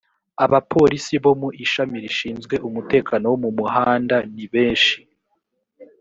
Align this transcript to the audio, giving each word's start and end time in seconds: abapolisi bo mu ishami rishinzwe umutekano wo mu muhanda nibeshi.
abapolisi 0.45 1.13
bo 1.23 1.31
mu 1.41 1.49
ishami 1.63 1.97
rishinzwe 2.03 2.55
umutekano 2.67 3.25
wo 3.31 3.37
mu 3.43 3.49
muhanda 3.57 4.15
nibeshi. 4.33 4.99